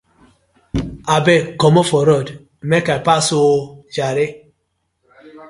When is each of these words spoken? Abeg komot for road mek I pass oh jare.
Abeg 1.15 1.43
komot 1.59 1.87
for 1.89 2.03
road 2.09 2.27
mek 2.69 2.85
I 2.95 2.97
pass 3.07 3.27
oh 3.41 3.51
jare. 3.95 4.27